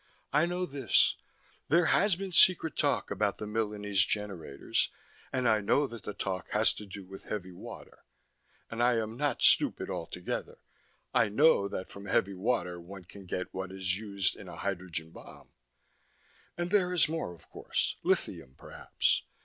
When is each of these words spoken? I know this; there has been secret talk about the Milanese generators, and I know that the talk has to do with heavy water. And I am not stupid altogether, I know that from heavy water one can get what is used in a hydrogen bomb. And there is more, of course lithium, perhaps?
I 0.33 0.47
know 0.47 0.65
this; 0.65 1.15
there 1.67 1.85
has 1.85 2.15
been 2.15 2.31
secret 2.31 2.75
talk 2.75 3.11
about 3.11 3.37
the 3.37 3.45
Milanese 3.45 4.03
generators, 4.03 4.89
and 5.31 5.47
I 5.47 5.61
know 5.61 5.85
that 5.85 6.01
the 6.05 6.13
talk 6.15 6.49
has 6.53 6.73
to 6.73 6.87
do 6.87 7.05
with 7.05 7.25
heavy 7.25 7.51
water. 7.51 8.03
And 8.71 8.81
I 8.81 8.95
am 8.97 9.15
not 9.15 9.43
stupid 9.43 9.91
altogether, 9.91 10.57
I 11.13 11.29
know 11.29 11.67
that 11.67 11.91
from 11.91 12.05
heavy 12.07 12.33
water 12.33 12.81
one 12.81 13.03
can 13.03 13.27
get 13.27 13.53
what 13.53 13.71
is 13.71 13.95
used 13.95 14.35
in 14.35 14.47
a 14.47 14.55
hydrogen 14.55 15.11
bomb. 15.11 15.49
And 16.57 16.71
there 16.71 16.91
is 16.91 17.07
more, 17.07 17.31
of 17.35 17.47
course 17.51 17.97
lithium, 18.01 18.55
perhaps? 18.57 19.21